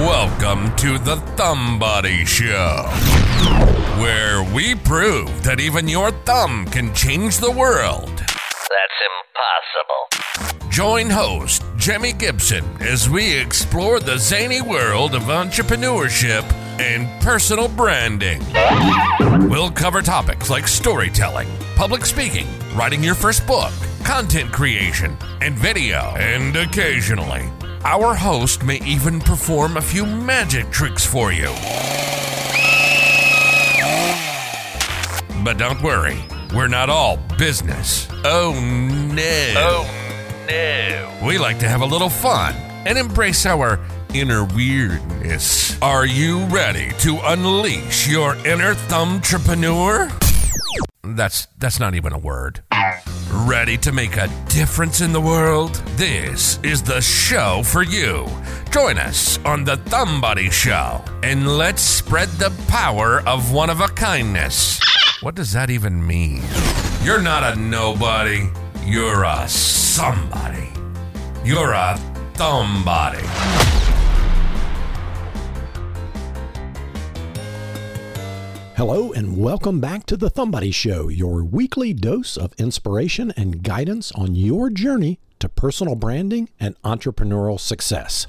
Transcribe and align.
Welcome 0.00 0.74
to 0.76 0.96
the 0.96 1.16
Thumbody 1.36 2.26
Show, 2.26 2.88
where 4.00 4.42
we 4.54 4.74
prove 4.74 5.42
that 5.42 5.60
even 5.60 5.88
your 5.88 6.10
thumb 6.10 6.64
can 6.64 6.94
change 6.94 7.36
the 7.36 7.50
world. 7.50 8.08
That's 8.08 8.98
impossible. 10.48 10.70
Join 10.70 11.10
host 11.10 11.60
Jimi 11.76 12.18
Gibson 12.18 12.64
as 12.80 13.10
we 13.10 13.36
explore 13.36 14.00
the 14.00 14.16
zany 14.16 14.62
world 14.62 15.14
of 15.14 15.24
entrepreneurship 15.24 16.50
and 16.80 17.06
personal 17.22 17.68
branding. 17.68 18.42
We'll 19.50 19.70
cover 19.70 20.00
topics 20.00 20.48
like 20.48 20.66
storytelling, 20.66 21.48
public 21.76 22.06
speaking, 22.06 22.46
writing 22.74 23.04
your 23.04 23.14
first 23.14 23.46
book, 23.46 23.74
content 24.02 24.50
creation, 24.50 25.14
and 25.42 25.54
video. 25.58 26.14
And 26.16 26.56
occasionally, 26.56 27.50
our 27.84 28.14
host 28.14 28.62
may 28.62 28.80
even 28.84 29.20
perform 29.20 29.76
a 29.76 29.80
few 29.80 30.04
magic 30.04 30.70
tricks 30.70 31.04
for 31.04 31.32
you. 31.32 31.48
But 35.42 35.56
don't 35.56 35.82
worry, 35.82 36.18
we're 36.54 36.68
not 36.68 36.90
all 36.90 37.18
business. 37.38 38.06
Oh 38.24 38.52
no. 38.52 39.54
Oh 39.56 40.46
no. 40.48 41.26
We 41.26 41.38
like 41.38 41.58
to 41.60 41.68
have 41.68 41.80
a 41.80 41.86
little 41.86 42.10
fun 42.10 42.54
and 42.86 42.98
embrace 42.98 43.46
our 43.46 43.80
inner 44.12 44.44
weirdness. 44.44 45.80
Are 45.80 46.04
you 46.04 46.44
ready 46.46 46.92
to 46.98 47.18
unleash 47.22 48.08
your 48.08 48.36
inner 48.46 48.74
thumbtrepreneur? 48.74 50.12
That's 51.02 51.46
that's 51.58 51.80
not 51.80 51.94
even 51.94 52.12
a 52.12 52.18
word. 52.18 52.62
Ready 53.32 53.76
to 53.78 53.92
make 53.92 54.16
a 54.16 54.28
difference 54.48 55.00
in 55.00 55.12
the 55.12 55.20
world? 55.20 55.74
This 55.96 56.58
is 56.62 56.82
the 56.82 57.00
show 57.00 57.62
for 57.64 57.82
you. 57.82 58.26
Join 58.70 58.98
us 58.98 59.38
on 59.44 59.64
the 59.64 59.76
Thumbody 59.76 60.50
Show 60.50 61.02
and 61.22 61.58
let's 61.58 61.82
spread 61.82 62.28
the 62.30 62.50
power 62.68 63.20
of 63.26 63.52
one 63.52 63.70
of 63.70 63.80
a 63.80 63.88
kindness. 63.88 64.80
What 65.20 65.34
does 65.34 65.52
that 65.52 65.70
even 65.70 66.04
mean? 66.06 66.42
You're 67.02 67.22
not 67.22 67.56
a 67.56 67.60
nobody. 67.60 68.48
You're 68.84 69.24
a 69.24 69.48
somebody. 69.48 70.68
You're 71.44 71.72
a 71.72 71.96
thumb 72.34 72.82
Hello, 78.80 79.12
and 79.12 79.36
welcome 79.36 79.78
back 79.78 80.06
to 80.06 80.16
the 80.16 80.30
Thumbody 80.30 80.72
Show, 80.72 81.08
your 81.08 81.44
weekly 81.44 81.92
dose 81.92 82.38
of 82.38 82.54
inspiration 82.56 83.30
and 83.36 83.62
guidance 83.62 84.10
on 84.12 84.34
your 84.34 84.70
journey 84.70 85.20
to 85.38 85.50
personal 85.50 85.94
branding 85.94 86.48
and 86.58 86.80
entrepreneurial 86.80 87.60
success. 87.60 88.26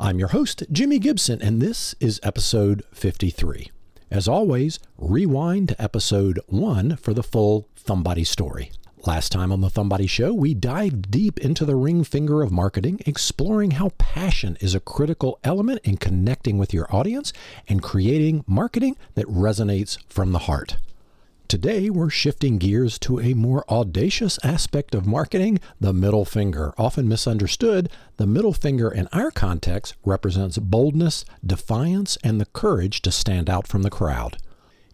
I'm 0.00 0.18
your 0.18 0.28
host, 0.28 0.64
Jimi 0.72 1.02
Gibson, 1.02 1.42
and 1.42 1.60
this 1.60 1.94
is 2.00 2.18
episode 2.22 2.82
53. 2.92 3.70
As 4.10 4.26
always, 4.26 4.78
rewind 4.96 5.68
to 5.68 5.82
episode 5.82 6.40
1 6.46 6.96
for 6.96 7.12
the 7.12 7.22
full 7.22 7.68
Thumbody 7.76 8.26
story. 8.26 8.72
Last 9.06 9.32
time 9.32 9.50
on 9.50 9.62
the 9.62 9.70
Thumbody 9.70 10.06
Show, 10.06 10.34
we 10.34 10.52
dived 10.52 11.10
deep 11.10 11.38
into 11.38 11.64
the 11.64 11.74
ring 11.74 12.04
finger 12.04 12.42
of 12.42 12.52
marketing, 12.52 13.00
exploring 13.06 13.70
how 13.72 13.92
passion 13.96 14.58
is 14.60 14.74
a 14.74 14.80
critical 14.80 15.38
element 15.42 15.80
in 15.84 15.96
connecting 15.96 16.58
with 16.58 16.74
your 16.74 16.86
audience 16.94 17.32
and 17.66 17.82
creating 17.82 18.44
marketing 18.46 18.98
that 19.14 19.24
resonates 19.26 19.96
from 20.06 20.32
the 20.32 20.40
heart. 20.40 20.76
Today, 21.48 21.88
we're 21.88 22.10
shifting 22.10 22.58
gears 22.58 22.98
to 22.98 23.18
a 23.18 23.32
more 23.32 23.64
audacious 23.70 24.38
aspect 24.44 24.94
of 24.94 25.06
marketing 25.06 25.60
the 25.80 25.94
middle 25.94 26.26
finger. 26.26 26.74
Often 26.76 27.08
misunderstood, 27.08 27.88
the 28.18 28.26
middle 28.26 28.52
finger 28.52 28.90
in 28.90 29.08
our 29.14 29.30
context 29.30 29.94
represents 30.04 30.58
boldness, 30.58 31.24
defiance, 31.44 32.18
and 32.22 32.38
the 32.38 32.46
courage 32.46 33.00
to 33.00 33.10
stand 33.10 33.48
out 33.48 33.66
from 33.66 33.80
the 33.80 33.88
crowd. 33.88 34.36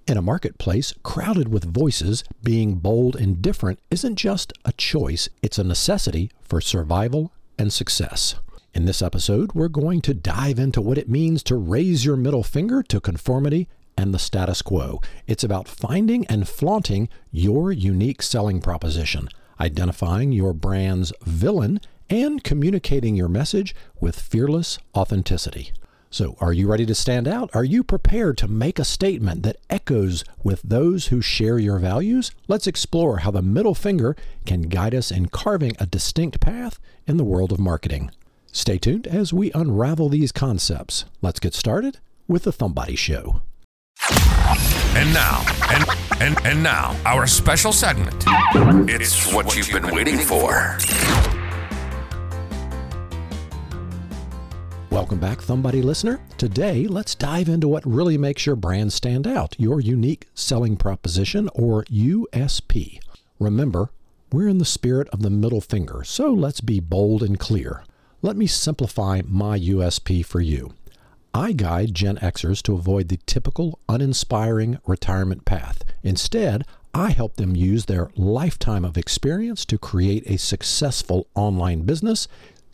In 0.07 0.17
a 0.17 0.23
marketplace 0.23 0.95
crowded 1.03 1.49
with 1.49 1.75
voices, 1.75 2.23
being 2.41 2.77
bold 2.77 3.17
and 3.17 3.43
different 3.43 3.81
isn't 3.91 4.15
just 4.15 4.53
a 4.65 4.71
choice, 4.75 5.29
it's 5.43 5.59
a 5.59 5.65
necessity 5.65 6.31
for 6.41 6.61
survival 6.61 7.33
and 7.59 7.73
success. 7.73 8.37
In 8.73 8.85
this 8.85 9.03
episode, 9.03 9.53
we're 9.53 9.67
going 9.67 10.01
to 10.03 10.15
dive 10.15 10.61
into 10.61 10.81
what 10.81 10.97
it 10.97 11.09
means 11.09 11.43
to 11.45 11.57
raise 11.57 12.05
your 12.05 12.17
middle 12.17 12.45
finger 12.45 12.85
to 12.85 13.01
conformity 13.01 13.69
and 13.99 14.15
the 14.15 14.21
status 14.21 14.63
quo. 14.63 15.01
It's 15.27 15.43
about 15.43 15.67
finding 15.67 16.25
and 16.27 16.49
flaunting 16.49 17.09
your 17.33 17.73
unique 17.73 18.23
selling 18.23 18.61
proposition, 18.61 19.29
identifying 19.59 20.31
your 20.31 20.53
brand's 20.53 21.13
villain, 21.23 21.81
and 22.09 22.45
communicating 22.45 23.17
your 23.17 23.29
message 23.29 23.75
with 24.01 24.21
fearless 24.21 24.79
authenticity. 24.95 25.73
So, 26.11 26.37
are 26.41 26.53
you 26.53 26.69
ready 26.69 26.87
to 26.87 26.95
stand 26.95 27.27
out? 27.27 27.51
Are 27.53 27.65
you 27.65 27.83
prepared 27.83 28.39
to 28.39 28.49
make 28.49 28.79
a 28.79 28.85
statement 28.85 29.43
that 29.43 29.57
echoes 29.69 30.25
with 30.43 30.63
those 30.63 31.09
who 31.09 31.21
share 31.21 31.59
your 31.59 31.79
values? 31.79 32.31
Let's 32.49 32.67
explore 32.67 33.19
how 33.19 33.33
the 33.33 33.43
middle 33.43 33.75
finger 33.75 34.17
can 34.45 34.63
guide 34.63 34.95
us 34.95 35.11
in 35.11 35.27
carving 35.27 35.73
a 35.81 35.87
distinct 35.87 36.41
path 36.41 36.79
in 37.07 37.17
the 37.17 37.25
world 37.25 37.53
of 37.53 37.59
marketing. 37.59 38.11
Stay 38.53 38.79
tuned 38.79 39.07
as 39.07 39.33
we 39.33 39.53
unravel 39.53 40.09
these 40.09 40.33
concepts. 40.33 41.05
Let's 41.21 41.41
get 41.41 41.55
started 41.55 41.99
with 42.29 42.45
the 42.45 42.53
Thumbody 42.53 42.97
Show. 42.97 43.43
And 44.97 45.13
now, 45.13 45.45
and, 45.71 45.85
and, 46.23 46.47
and 46.47 46.63
now, 46.63 46.99
our 47.05 47.27
special 47.27 47.73
segment. 47.73 48.25
It's 48.89 49.33
what 49.33 49.55
you've 49.57 49.71
been 49.71 49.95
waiting 49.95 50.19
for. 50.19 50.79
Welcome 54.91 55.19
back, 55.19 55.39
Thumbody 55.39 55.83
listener. 55.83 56.21
Today, 56.39 56.87
let's 56.87 57.15
dive 57.15 57.49
into 57.49 57.67
what 57.67 57.85
really 57.85 58.17
makes 58.17 58.47
your 58.47 58.57
brand 58.57 58.93
stand 58.93 59.27
out 59.27 59.55
your 59.59 59.81
unique 59.81 60.29
selling 60.35 60.77
proposition, 60.77 61.51
or 61.55 61.85
USP. 61.85 63.01
Remember, 63.39 63.91
we're 64.33 64.49
in 64.49 64.59
the 64.59 64.65
spirit 64.65 65.09
of 65.09 65.23
the 65.23 65.31
middle 65.31 65.61
finger, 65.61 66.03
so 66.05 66.33
let's 66.33 66.61
be 66.61 66.81
bold 66.81 67.23
and 67.23 67.39
clear. 67.39 67.83
Let 68.23 68.37
me 68.37 68.47
simplify 68.47 69.23
my 69.27 69.59
USP 69.59 70.25
for 70.25 70.41
you. 70.41 70.73
I 71.35 71.53
guide 71.53 71.95
Gen 71.95 72.17
Xers 72.17 72.63
to 72.63 72.75
avoid 72.75 73.09
the 73.09 73.19
typical 73.27 73.79
uninspiring 73.89 74.79
retirement 74.87 75.45
path. 75.45 75.83
Instead, 76.03 76.65
I 76.95 77.11
help 77.11 77.37
them 77.37 77.55
use 77.55 77.85
their 77.85 78.11
lifetime 78.17 78.85
of 78.85 78.97
experience 78.97 79.67
to 79.67 79.77
create 79.77 80.23
a 80.27 80.39
successful 80.39 81.27
online 81.35 81.83
business 81.83 82.27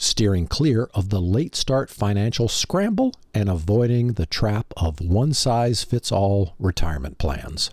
steering 0.02 0.48
clear 0.48 0.88
of 0.94 1.10
the 1.10 1.20
late 1.20 1.54
start 1.54 1.88
financial 1.88 2.48
scramble 2.48 3.14
and 3.32 3.48
avoiding 3.48 4.14
the 4.14 4.26
trap 4.26 4.72
of 4.76 5.00
one 5.00 5.32
size 5.32 5.84
fits 5.84 6.10
all 6.10 6.54
retirement 6.58 7.18
plans. 7.18 7.70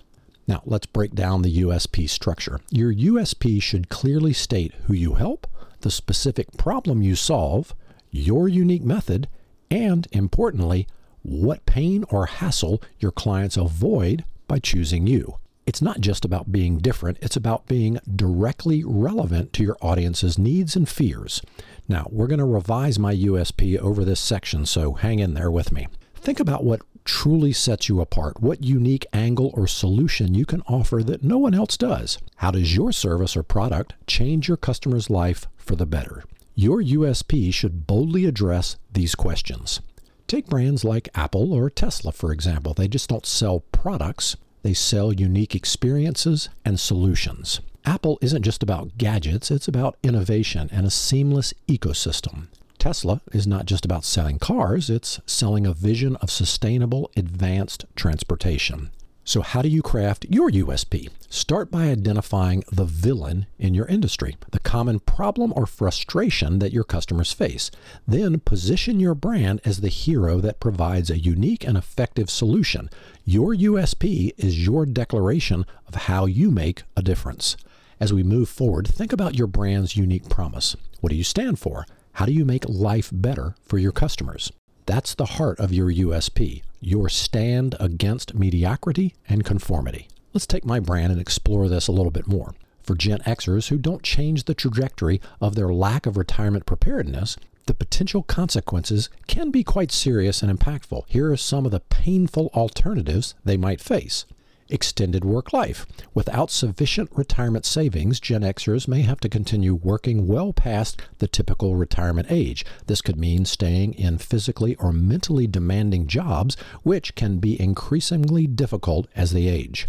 Now, 0.47 0.62
let's 0.66 0.85
break 0.85 1.16
down 1.16 1.41
the 1.41 1.62
USP 1.62 2.07
structure. 2.07 2.59
Your 2.69 2.94
USP 2.94 3.62
should 3.62 3.89
clearly 3.89 4.34
state 4.34 4.73
who 4.85 4.94
you 4.94 5.16
help, 5.16 5.47
the 5.81 5.91
specific 5.91 6.56
problem 6.57 7.01
you 7.01 7.16
solve, 7.16 7.73
your 8.12 8.47
unique 8.47 8.84
method, 8.84 9.28
and 9.72 10.07
importantly, 10.12 10.88
what 11.23 11.66
pain 11.66 12.06
or 12.09 12.28
hassle 12.28 12.81
your 13.00 13.12
clients 13.12 13.57
avoid 13.57 14.23
by 14.47 14.59
choosing 14.59 15.07
you. 15.07 15.38
It's 15.69 15.84
not 15.84 16.02
just 16.02 16.25
about 16.25 16.52
being 16.52 16.80
different, 16.80 17.19
it's 17.22 17.35
about 17.35 17.68
being 17.68 18.00
directly 18.16 18.84
relevant 18.84 19.53
to 19.53 19.63
your 19.63 19.78
audience's 19.84 20.35
needs 20.35 20.75
and 20.75 20.90
fears. 20.90 21.44
Now, 21.88 22.07
we're 22.09 22.25
going 22.25 22.40
to 22.40 22.46
revise 22.46 22.97
my 22.97 23.13
USP 23.13 23.78
over 23.78 24.03
this 24.03 24.19
section, 24.19 24.66
so 24.66 24.94
hang 24.94 25.19
in 25.19 25.35
there 25.35 25.52
with 25.52 25.72
me. 25.72 25.88
Think 26.16 26.40
about 26.40 26.63
what 26.63 26.81
truly 27.06 27.53
sets 27.53 27.88
you 27.88 28.02
apart, 28.02 28.41
what 28.41 28.63
unique 28.63 29.06
angle 29.13 29.52
or 29.53 29.68
solution 29.68 30.34
you 30.34 30.44
can 30.44 30.62
offer 30.62 31.03
that 31.03 31.24
no 31.24 31.38
one 31.38 31.53
else 31.53 31.78
does. 31.78 32.18
How 32.38 32.50
does 32.50 32.75
your 32.75 32.91
service 32.91 33.38
or 33.38 33.44
product 33.44 33.94
change 34.07 34.47
your 34.47 34.57
customer's 34.57 35.12
life 35.12 35.46
for 35.56 35.75
the 35.75 35.86
better? 35.86 36.24
Your 36.56 36.81
USP 36.81 37.53
should 37.53 37.86
boldly 37.86 38.25
address 38.25 38.75
these 38.91 39.13
questions. 39.13 39.81
Take 40.25 40.47
brands 40.47 40.83
like 40.83 41.10
Apple 41.13 41.54
or 41.54 41.69
Tesla, 41.69 42.12
for 42.12 42.31
example. 42.33 42.74
They 42.74 42.88
just 42.88 43.10
don't 43.10 43.24
sell 43.24 43.60
products, 43.71 44.36
they 44.61 44.73
sell 44.73 45.13
unique 45.13 45.56
experiences 45.56 46.50
and 46.65 46.79
solutions. 46.79 47.61
Apple 47.85 48.19
isn't 48.21 48.44
just 48.44 48.61
about 48.61 48.97
gadgets, 48.97 49.50
it's 49.51 49.67
about 49.67 49.97
innovation 50.03 50.69
and 50.71 50.85
a 50.85 50.91
seamless 50.91 51.53
ecosystem. 51.67 52.47
Tesla 52.77 53.21
is 53.33 53.45
not 53.45 53.65
just 53.65 53.83
about 53.83 54.06
selling 54.06 54.39
cars, 54.39 54.89
it's 54.89 55.19
selling 55.25 55.65
a 55.65 55.73
vision 55.73 56.15
of 56.17 56.31
sustainable, 56.31 57.11
advanced 57.17 57.85
transportation. 57.95 58.89
So, 59.30 59.42
how 59.44 59.62
do 59.62 59.70
you 59.70 59.84
craft 59.84 60.26
your 60.28 60.50
USP? 60.50 61.08
Start 61.30 61.70
by 61.70 61.84
identifying 61.84 62.64
the 62.72 62.86
villain 62.86 63.46
in 63.60 63.76
your 63.76 63.86
industry, 63.86 64.36
the 64.50 64.60
common 64.60 65.00
problem 65.00 65.54
or 65.56 65.68
frustration 65.68 66.58
that 66.58 66.74
your 66.74 66.84
customers 66.84 67.31
face. 67.31 67.70
Then 68.08 68.40
position 68.40 69.00
your 69.00 69.14
brand 69.14 69.62
as 69.64 69.81
the 69.81 69.90
hero 69.90 70.40
that 70.42 70.60
provides 70.60 71.12
a 71.12 71.20
unique 71.20 71.64
and 71.64 71.78
effective 71.78 72.28
solution. 72.31 72.90
Your 73.24 73.54
USP 73.54 74.31
is 74.36 74.66
your 74.66 74.88
declaration 74.88 75.64
of 75.88 75.94
how 75.94 76.26
you 76.26 76.50
make 76.50 76.81
a 76.98 77.04
difference. 77.04 77.56
As 78.00 78.12
we 78.12 78.24
move 78.24 78.50
forward, 78.50 78.88
think 78.88 79.14
about 79.14 79.36
your 79.36 79.46
brand's 79.46 79.96
unique 79.96 80.28
promise. 80.28 80.76
What 81.02 81.12
do 81.12 81.16
you 81.16 81.24
stand 81.24 81.60
for? 81.60 81.86
How 82.14 82.26
do 82.26 82.34
you 82.34 82.46
make 82.46 82.68
life 82.68 83.12
better 83.14 83.54
for 83.62 83.78
your 83.78 83.92
customers? 83.92 84.52
That's 84.89 85.13
the 85.13 85.38
heart 85.38 85.59
of 85.59 85.71
your 85.71 85.91
USP, 85.91 86.63
your 86.81 87.09
stand 87.09 87.75
against 87.80 88.33
mediocrity 88.33 89.13
and 89.27 89.45
conformity. 89.45 90.07
Let's 90.33 90.47
take 90.47 90.65
my 90.65 90.80
brand 90.80 91.12
and 91.12 91.21
explore 91.21 91.69
this 91.69 91.88
a 91.88 91.91
little 91.91 92.09
bit 92.09 92.25
more. 92.25 92.56
For 92.81 92.95
Gen 92.95 93.19
Xers 93.19 93.68
who 93.68 93.77
don't 93.77 94.01
change 94.01 94.45
the 94.45 94.56
trajectory 94.56 95.21
of 95.39 95.53
their 95.53 95.71
lack 95.71 96.07
of 96.07 96.18
retirement 96.18 96.65
preparedness, 96.65 97.38
the 97.68 97.75
potential 97.75 98.24
consequences 98.24 99.12
can 99.27 99.51
be 99.51 99.63
quite 99.63 99.91
serious 99.91 100.41
and 100.41 100.51
impactful. 100.51 101.03
Here 101.06 101.31
are 101.31 101.38
some 101.38 101.68
of 101.68 101.71
the 101.71 101.81
painful 101.81 102.50
alternatives 102.56 103.35
they 103.45 103.57
might 103.57 103.81
face. 103.81 104.25
Extended 104.71 105.25
work 105.25 105.51
life. 105.51 105.88
Without 106.13 106.51
sufficient 106.51 107.10
retirement 107.16 107.66
savings, 107.66 108.19
Gen 108.19 108.42
Xers 108.42 108.88
may 108.88 109.01
have 109.01 109.19
to 109.21 109.30
continue 109.30 109.74
working 109.74 110.27
well 110.27 110.54
past 110.54 111.01
the 111.18 111.27
typical 111.27 111.75
retirement 111.75 112.27
age. 112.30 112.63
This 112.86 113.01
could 113.01 113.18
mean 113.18 113.45
staying 113.45 113.95
in 113.95 114.19
physically 114.19 114.75
or 114.75 114.94
mentally 114.94 115.48
demanding 115.48 116.06
jobs, 116.06 116.56
which 116.83 117.16
can 117.16 117.39
be 117.39 117.60
increasingly 117.60 118.45
difficult 118.45 119.07
as 119.16 119.31
they 119.31 119.48
age. 119.48 119.88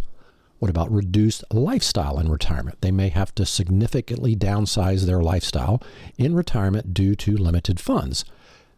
What 0.60 0.70
about 0.70 0.90
reduced 0.90 1.44
lifestyle 1.52 2.18
in 2.18 2.30
retirement? 2.30 2.80
They 2.80 2.90
may 2.90 3.10
have 3.10 3.34
to 3.34 3.44
significantly 3.44 4.34
downsize 4.34 5.04
their 5.04 5.22
lifestyle 5.22 5.82
in 6.16 6.34
retirement 6.34 6.94
due 6.94 7.14
to 7.16 7.36
limited 7.36 7.80
funds. 7.80 8.24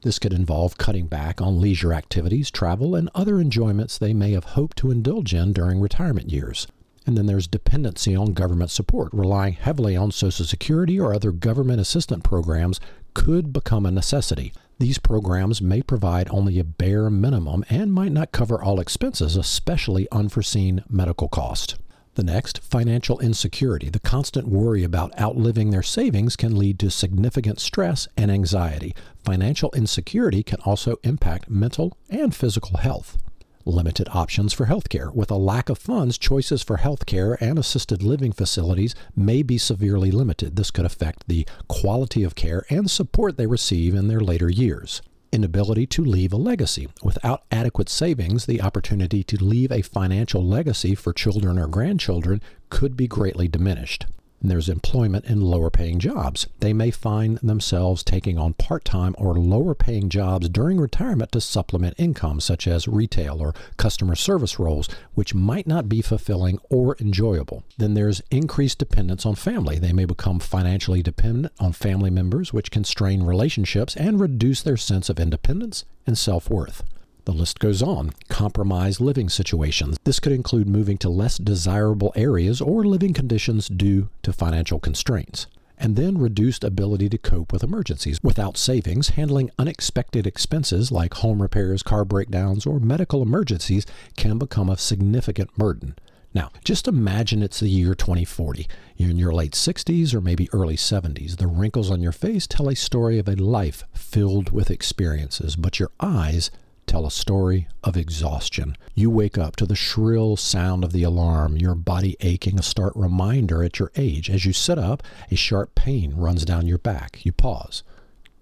This 0.03 0.19
could 0.19 0.33
involve 0.33 0.79
cutting 0.79 1.07
back 1.07 1.41
on 1.41 1.61
leisure 1.61 1.93
activities, 1.93 2.51
travel, 2.51 2.97
and 2.97 3.09
other 3.15 3.41
enjoyments 3.41 3.97
they 3.97 4.13
may 4.13 4.33
have 4.33 4.45
hoped 4.45 4.77
to 4.79 4.91
indulge 4.91 5.33
in 5.33 5.53
during 5.53 5.81
retirement 5.81 6.29
years. 6.31 6.67
And 7.07 7.17
then 7.17 7.27
there's 7.27 7.47
dependency 7.47 8.15
on 8.15 8.33
government 8.33 8.71
support. 8.71 9.13
Relying 9.13 9.55
heavily 9.55 9.97
on 9.97 10.11
Social 10.11 10.45
Security 10.45 10.99
or 10.99 11.15
other 11.15 11.31
government 11.31 11.81
assistance 11.81 12.23
programs 12.25 12.81
could 13.15 13.53
become 13.53 13.87
a 13.87 13.93
necessity. 13.93 14.53
These 14.81 14.99
programs 14.99 15.63
may 15.63 15.83
provide 15.83 16.29
only 16.31 16.59
a 16.59 16.65
bare 16.65 17.09
minimum 17.09 17.65
and 17.71 17.93
might 17.93 18.13
not 18.13 18.33
cover 18.33 18.61
all 18.61 18.81
expenses, 18.81 19.37
especially 19.37 20.09
unforeseen 20.11 20.83
medical 20.89 21.29
costs. 21.29 21.77
The 22.15 22.23
next, 22.23 22.59
financial 22.59 23.19
insecurity. 23.21 23.89
The 23.89 23.99
constant 23.99 24.47
worry 24.47 24.85
about 24.85 25.19
outliving 25.19 25.71
their 25.71 25.83
savings 25.83 26.37
can 26.37 26.59
lead 26.59 26.79
to 26.81 26.91
significant 26.91 27.59
stress 27.59 28.07
and 28.19 28.31
anxiety. 28.31 28.95
Financial 29.25 29.71
insecurity 29.75 30.43
can 30.43 30.61
also 30.67 30.97
impact 31.05 31.49
mental 31.49 31.97
and 32.11 32.35
physical 32.35 32.77
health 32.77 33.17
limited 33.65 34.09
options 34.13 34.53
for 34.53 34.67
healthcare. 34.67 35.15
With 35.15 35.31
a 35.31 35.37
lack 35.37 35.69
of 35.69 35.79
funds, 35.79 36.19
choices 36.19 36.63
for 36.63 36.79
healthcare 36.79 37.37
and 37.41 37.59
assisted 37.59 38.03
living 38.03 38.33
facilities 38.33 38.95
may 39.15 39.43
be 39.43 39.57
severely 39.57 40.11
limited. 40.11 40.57
This 40.57 40.71
could 40.71 40.85
affect 40.85 41.29
the 41.29 41.47
quality 41.69 42.25
of 42.25 42.35
care 42.35 42.65
and 42.69 42.91
support 42.91 43.37
they 43.37 43.47
receive 43.47 43.95
in 43.95 44.09
their 44.09 44.21
later 44.21 44.51
years. 44.51 45.01
Inability 45.35 45.87
to 45.87 46.05
leave 46.05 46.35
a 46.35 46.37
legacy. 46.37 46.89
Without 47.03 47.45
adequate 47.51 47.89
savings, 47.89 48.45
the 48.45 48.61
opportunity 48.61 49.25
to 49.25 49.43
leave 49.43 49.73
a 49.73 49.81
financial 49.81 50.45
legacy 50.47 50.95
for 50.95 51.15
children 51.15 51.59
or 51.59 51.67
grandchildren 51.69 52.43
could 52.69 52.99
be 52.99 53.09
greatly 53.09 53.49
diminished 53.49 54.05
and 54.43 54.51
there's 54.51 54.69
employment 54.69 55.25
in 55.27 55.41
lower 55.41 55.71
paying 55.71 56.01
jobs. 56.01 56.49
They 56.59 56.73
may 56.73 56.91
find 56.91 57.39
themselves 57.39 58.03
taking 58.03 58.39
on 58.39 58.55
part 58.55 58.85
time 58.85 59.15
or 59.17 59.35
lower 59.35 59.75
paying 59.75 60.09
jobs 60.09 60.49
during 60.49 60.79
retirement 60.79 61.33
to 61.33 61.41
supplement 61.41 61.95
income, 61.97 62.41
such 62.41 62.67
as 62.67 62.89
retail 62.89 63.41
or 63.41 63.55
customer 63.77 64.17
service 64.17 64.59
roles, 64.59 64.89
which 65.15 65.35
might 65.35 65.67
not 65.67 65.89
be 65.89 66.03
fulfilling 66.03 66.59
or 66.69 66.97
enjoyable. 67.01 67.63
Then 67.79 67.95
there's 67.95 68.23
increased 68.31 68.79
dependence 68.79 69.25
on 69.25 69.37
family. 69.37 69.79
They 69.79 69.93
may 69.93 70.05
become 70.05 70.41
financially 70.41 71.03
dependent 71.03 71.53
on 71.61 71.73
family 71.73 72.11
members, 72.11 72.53
which 72.53 72.71
can 72.71 72.85
strain 72.85 73.23
relationships 73.23 73.97
and 73.97 74.19
reduce 74.21 74.63
their 74.63 74.77
sense 74.77 75.09
of 75.09 75.21
independence 75.21 75.85
and 76.07 76.19
self 76.19 76.51
worth. 76.51 76.83
The 77.25 77.33
list 77.33 77.61
goes 77.61 77.83
on. 77.83 78.11
Compromised 78.29 79.01
living 79.01 79.29
situations. 79.29 79.97
This 80.03 80.19
could 80.19 80.33
include 80.33 80.69
moving 80.69 80.99
to 80.99 81.09
less 81.09 81.39
desirable 81.39 82.13
areas 82.17 82.61
or 82.61 82.85
living 82.85 83.13
conditions 83.13 83.69
due 83.69 84.09
to 84.23 84.33
financial 84.33 84.81
constraints. 84.81 85.47
And 85.79 85.95
then 85.95 86.19
reduced 86.19 86.65
ability 86.65 87.09
to 87.11 87.19
cope 87.19 87.53
with 87.53 87.63
emergencies. 87.63 88.19
Without 88.23 88.57
savings, 88.57 89.11
handling 89.11 89.51
unexpected 89.59 90.27
expenses 90.27 90.91
like 90.91 91.15
home 91.15 91.41
repairs, 91.41 91.85
car 91.85 92.05
breakdowns, 92.05 92.67
or 92.67 92.81
medical 92.81 93.23
emergencies 93.23 93.87
can 94.17 94.39
become 94.39 94.69
a 94.69 94.77
significant 94.77 95.55
burden. 95.57 95.95
Now, 96.35 96.51
just 96.65 96.89
imagine 96.89 97.43
it's 97.43 97.61
the 97.61 97.69
year 97.69 97.95
2040. 97.95 98.67
You're 98.97 99.11
in 99.11 99.19
your 99.19 99.35
late 99.35 99.53
60s 99.53 100.15
or 100.15 100.21
maybe 100.21 100.49
early 100.53 100.77
70s. 100.77 101.37
The 101.37 101.47
wrinkles 101.47 101.91
on 101.91 102.01
your 102.01 102.13
face 102.13 102.47
tell 102.47 102.69
a 102.69 102.75
story 102.75 103.19
of 103.19 103.29
a 103.29 103.37
life 103.37 103.85
filled 103.93 104.51
with 104.51 104.71
experiences, 104.71 105.57
but 105.57 105.79
your 105.79 105.91
eyes 106.01 106.51
tell 106.93 107.07
a 107.07 107.11
story 107.11 107.67
of 107.83 107.97
exhaustion. 107.97 108.77
You 108.95 109.09
wake 109.09 109.39
up 109.39 109.57
to 109.57 109.65
the 109.65 109.75
shrill 109.75 110.37
sound 110.37 110.85
of 110.85 110.93
the 110.93 111.05
alarm, 111.05 111.57
your 111.57 111.75
body 111.75 112.19
aching, 112.21 112.59
a 112.59 112.63
stark 112.63 112.93
reminder 112.95 113.63
at 113.63 113.79
your 113.79 113.91
age. 113.97 114.29
As 114.29 114.45
you 114.45 114.53
sit 114.53 114.77
up, 114.77 115.03
a 115.31 115.35
sharp 115.35 115.75
pain 115.75 116.15
runs 116.15 116.45
down 116.45 116.67
your 116.67 116.77
back. 116.77 117.25
You 117.25 117.33
pause, 117.33 117.83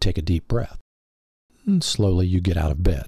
take 0.01 0.19
a 0.19 0.23
deep 0.23 0.49
breath, 0.49 0.79
and 1.65 1.85
slowly 1.85 2.27
you 2.27 2.41
get 2.41 2.57
out 2.57 2.73
of 2.73 2.83
bed. 2.83 3.07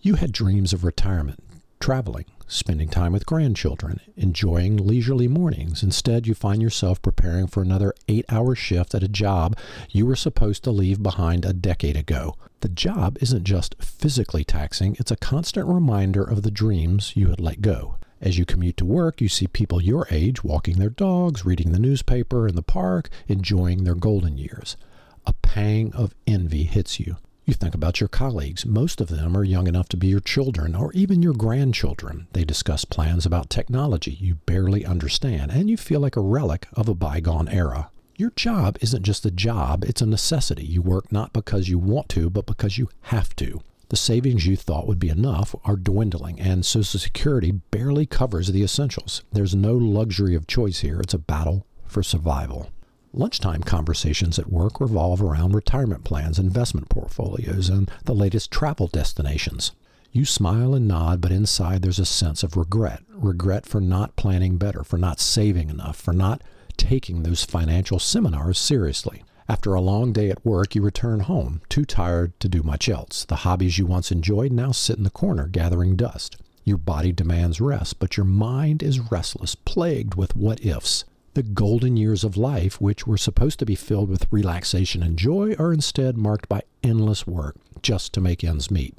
You 0.00 0.14
had 0.14 0.30
dreams 0.30 0.72
of 0.72 0.84
retirement, 0.84 1.42
traveling, 1.80 2.26
spending 2.50 2.88
time 2.88 3.12
with 3.12 3.24
grandchildren, 3.26 4.00
enjoying 4.16 4.76
leisurely 4.76 5.28
mornings. 5.28 5.82
Instead, 5.82 6.26
you 6.26 6.34
find 6.34 6.60
yourself 6.60 7.00
preparing 7.00 7.46
for 7.46 7.62
another 7.62 7.94
eight 8.08 8.24
hour 8.28 8.54
shift 8.54 8.94
at 8.94 9.02
a 9.02 9.08
job 9.08 9.56
you 9.88 10.04
were 10.04 10.16
supposed 10.16 10.64
to 10.64 10.70
leave 10.70 11.02
behind 11.02 11.44
a 11.44 11.52
decade 11.52 11.96
ago. 11.96 12.34
The 12.60 12.68
job 12.68 13.16
isn't 13.20 13.44
just 13.44 13.76
physically 13.80 14.44
taxing, 14.44 14.96
it's 14.98 15.10
a 15.10 15.16
constant 15.16 15.66
reminder 15.68 16.24
of 16.24 16.42
the 16.42 16.50
dreams 16.50 17.12
you 17.14 17.28
had 17.28 17.40
let 17.40 17.62
go. 17.62 17.96
As 18.20 18.36
you 18.36 18.44
commute 18.44 18.76
to 18.78 18.84
work, 18.84 19.20
you 19.20 19.28
see 19.28 19.46
people 19.46 19.80
your 19.80 20.06
age 20.10 20.44
walking 20.44 20.78
their 20.78 20.90
dogs, 20.90 21.46
reading 21.46 21.72
the 21.72 21.78
newspaper 21.78 22.46
in 22.46 22.54
the 22.54 22.62
park, 22.62 23.08
enjoying 23.28 23.84
their 23.84 23.94
golden 23.94 24.36
years. 24.36 24.76
A 25.24 25.32
pang 25.32 25.92
of 25.94 26.14
envy 26.26 26.64
hits 26.64 27.00
you. 27.00 27.16
You 27.50 27.54
think 27.54 27.74
about 27.74 27.98
your 27.98 28.06
colleagues. 28.06 28.64
Most 28.64 29.00
of 29.00 29.08
them 29.08 29.36
are 29.36 29.42
young 29.42 29.66
enough 29.66 29.88
to 29.88 29.96
be 29.96 30.06
your 30.06 30.20
children 30.20 30.76
or 30.76 30.92
even 30.92 31.20
your 31.20 31.32
grandchildren. 31.32 32.28
They 32.32 32.44
discuss 32.44 32.84
plans 32.84 33.26
about 33.26 33.50
technology 33.50 34.12
you 34.12 34.36
barely 34.36 34.86
understand, 34.86 35.50
and 35.50 35.68
you 35.68 35.76
feel 35.76 35.98
like 35.98 36.14
a 36.14 36.20
relic 36.20 36.68
of 36.74 36.88
a 36.88 36.94
bygone 36.94 37.48
era. 37.48 37.90
Your 38.16 38.30
job 38.36 38.78
isn't 38.80 39.02
just 39.02 39.26
a 39.26 39.32
job, 39.32 39.82
it's 39.82 40.00
a 40.00 40.06
necessity. 40.06 40.64
You 40.64 40.80
work 40.80 41.10
not 41.10 41.32
because 41.32 41.68
you 41.68 41.76
want 41.76 42.08
to, 42.10 42.30
but 42.30 42.46
because 42.46 42.78
you 42.78 42.88
have 43.00 43.34
to. 43.34 43.60
The 43.88 43.96
savings 43.96 44.46
you 44.46 44.54
thought 44.54 44.86
would 44.86 45.00
be 45.00 45.08
enough 45.08 45.52
are 45.64 45.74
dwindling, 45.74 46.38
and 46.38 46.64
Social 46.64 47.00
Security 47.00 47.50
barely 47.50 48.06
covers 48.06 48.52
the 48.52 48.62
essentials. 48.62 49.24
There's 49.32 49.56
no 49.56 49.74
luxury 49.74 50.36
of 50.36 50.46
choice 50.46 50.78
here, 50.78 51.00
it's 51.00 51.14
a 51.14 51.18
battle 51.18 51.66
for 51.84 52.04
survival. 52.04 52.70
Lunchtime 53.12 53.62
conversations 53.62 54.38
at 54.38 54.52
work 54.52 54.80
revolve 54.80 55.20
around 55.20 55.52
retirement 55.52 56.04
plans, 56.04 56.38
investment 56.38 56.88
portfolios, 56.88 57.68
and 57.68 57.90
the 58.04 58.14
latest 58.14 58.52
travel 58.52 58.86
destinations. 58.86 59.72
You 60.12 60.24
smile 60.24 60.76
and 60.76 60.86
nod, 60.86 61.20
but 61.20 61.32
inside 61.32 61.82
there's 61.82 61.98
a 61.98 62.04
sense 62.04 62.44
of 62.44 62.56
regret 62.56 63.02
regret 63.08 63.66
for 63.66 63.80
not 63.80 64.14
planning 64.14 64.58
better, 64.58 64.84
for 64.84 64.96
not 64.96 65.18
saving 65.18 65.70
enough, 65.70 65.96
for 65.96 66.12
not 66.12 66.42
taking 66.76 67.22
those 67.24 67.44
financial 67.44 67.98
seminars 67.98 68.58
seriously. 68.58 69.24
After 69.48 69.74
a 69.74 69.80
long 69.80 70.12
day 70.12 70.30
at 70.30 70.46
work, 70.46 70.76
you 70.76 70.82
return 70.82 71.20
home, 71.20 71.62
too 71.68 71.84
tired 71.84 72.38
to 72.38 72.48
do 72.48 72.62
much 72.62 72.88
else. 72.88 73.24
The 73.24 73.36
hobbies 73.36 73.76
you 73.76 73.86
once 73.86 74.12
enjoyed 74.12 74.52
now 74.52 74.70
sit 74.70 74.98
in 74.98 75.02
the 75.02 75.10
corner 75.10 75.48
gathering 75.48 75.96
dust. 75.96 76.36
Your 76.62 76.78
body 76.78 77.10
demands 77.10 77.60
rest, 77.60 77.98
but 77.98 78.16
your 78.16 78.26
mind 78.26 78.84
is 78.84 79.00
restless, 79.10 79.56
plagued 79.56 80.14
with 80.14 80.36
what 80.36 80.64
ifs. 80.64 81.04
The 81.34 81.42
golden 81.44 81.96
years 81.96 82.24
of 82.24 82.36
life, 82.36 82.80
which 82.80 83.06
were 83.06 83.16
supposed 83.16 83.60
to 83.60 83.66
be 83.66 83.76
filled 83.76 84.08
with 84.08 84.26
relaxation 84.32 85.00
and 85.00 85.16
joy, 85.16 85.54
are 85.60 85.72
instead 85.72 86.16
marked 86.16 86.48
by 86.48 86.62
endless 86.82 87.24
work 87.24 87.54
just 87.82 88.12
to 88.14 88.20
make 88.20 88.42
ends 88.42 88.68
meet. 88.68 88.98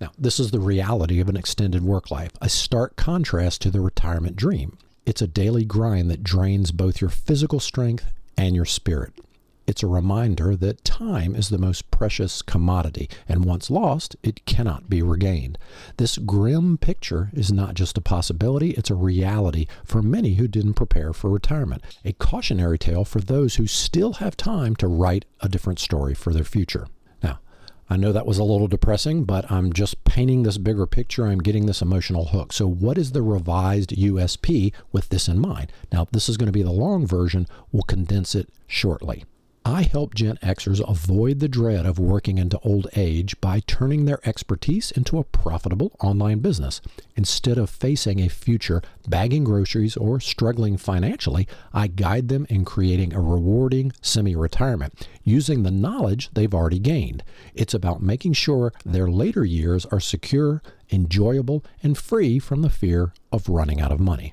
Now, 0.00 0.10
this 0.18 0.40
is 0.40 0.50
the 0.50 0.58
reality 0.58 1.20
of 1.20 1.28
an 1.28 1.36
extended 1.36 1.82
work 1.82 2.10
life, 2.10 2.32
a 2.40 2.48
stark 2.48 2.96
contrast 2.96 3.62
to 3.62 3.70
the 3.70 3.80
retirement 3.80 4.34
dream. 4.34 4.76
It's 5.06 5.22
a 5.22 5.28
daily 5.28 5.64
grind 5.64 6.10
that 6.10 6.24
drains 6.24 6.72
both 6.72 7.00
your 7.00 7.10
physical 7.10 7.60
strength 7.60 8.12
and 8.36 8.56
your 8.56 8.64
spirit. 8.64 9.12
It's 9.68 9.82
a 9.82 9.86
reminder 9.86 10.56
that 10.56 10.82
time 10.82 11.36
is 11.36 11.50
the 11.50 11.58
most 11.58 11.90
precious 11.90 12.40
commodity, 12.40 13.10
and 13.28 13.44
once 13.44 13.70
lost, 13.70 14.16
it 14.22 14.46
cannot 14.46 14.88
be 14.88 15.02
regained. 15.02 15.58
This 15.98 16.16
grim 16.16 16.78
picture 16.78 17.28
is 17.34 17.52
not 17.52 17.74
just 17.74 17.98
a 17.98 18.00
possibility, 18.00 18.70
it's 18.70 18.88
a 18.88 18.94
reality 18.94 19.66
for 19.84 20.00
many 20.00 20.36
who 20.36 20.48
didn't 20.48 20.72
prepare 20.72 21.12
for 21.12 21.28
retirement. 21.28 21.84
A 22.02 22.14
cautionary 22.14 22.78
tale 22.78 23.04
for 23.04 23.20
those 23.20 23.56
who 23.56 23.66
still 23.66 24.14
have 24.14 24.38
time 24.38 24.74
to 24.76 24.88
write 24.88 25.26
a 25.40 25.50
different 25.50 25.80
story 25.80 26.14
for 26.14 26.32
their 26.32 26.44
future. 26.44 26.86
Now, 27.22 27.40
I 27.90 27.98
know 27.98 28.10
that 28.10 28.24
was 28.24 28.38
a 28.38 28.44
little 28.44 28.68
depressing, 28.68 29.24
but 29.24 29.52
I'm 29.52 29.74
just 29.74 30.02
painting 30.04 30.44
this 30.44 30.56
bigger 30.56 30.86
picture. 30.86 31.26
I'm 31.26 31.40
getting 31.40 31.66
this 31.66 31.82
emotional 31.82 32.28
hook. 32.28 32.54
So, 32.54 32.66
what 32.66 32.96
is 32.96 33.12
the 33.12 33.20
revised 33.20 33.90
USP 33.90 34.72
with 34.92 35.10
this 35.10 35.28
in 35.28 35.38
mind? 35.38 35.70
Now, 35.92 36.06
this 36.10 36.30
is 36.30 36.38
going 36.38 36.46
to 36.46 36.52
be 36.52 36.62
the 36.62 36.72
long 36.72 37.06
version. 37.06 37.46
We'll 37.70 37.82
condense 37.82 38.34
it 38.34 38.48
shortly. 38.66 39.26
I 39.68 39.82
help 39.82 40.14
Gen 40.14 40.38
Xers 40.38 40.80
avoid 40.88 41.40
the 41.40 41.46
dread 41.46 41.84
of 41.84 41.98
working 41.98 42.38
into 42.38 42.58
old 42.60 42.86
age 42.96 43.38
by 43.38 43.60
turning 43.60 44.06
their 44.06 44.26
expertise 44.26 44.90
into 44.90 45.18
a 45.18 45.24
profitable 45.24 45.94
online 46.00 46.38
business. 46.38 46.80
Instead 47.16 47.58
of 47.58 47.68
facing 47.68 48.18
a 48.18 48.30
future 48.30 48.80
bagging 49.06 49.44
groceries 49.44 49.94
or 49.94 50.20
struggling 50.20 50.78
financially, 50.78 51.46
I 51.74 51.88
guide 51.88 52.28
them 52.28 52.46
in 52.48 52.64
creating 52.64 53.12
a 53.12 53.20
rewarding 53.20 53.92
semi 54.00 54.34
retirement 54.34 55.06
using 55.22 55.64
the 55.64 55.70
knowledge 55.70 56.30
they've 56.32 56.54
already 56.54 56.78
gained. 56.78 57.22
It's 57.52 57.74
about 57.74 58.00
making 58.00 58.32
sure 58.32 58.72
their 58.86 59.10
later 59.10 59.44
years 59.44 59.84
are 59.84 60.00
secure, 60.00 60.62
enjoyable, 60.90 61.62
and 61.82 61.98
free 61.98 62.38
from 62.38 62.62
the 62.62 62.70
fear 62.70 63.12
of 63.30 63.50
running 63.50 63.82
out 63.82 63.92
of 63.92 64.00
money. 64.00 64.32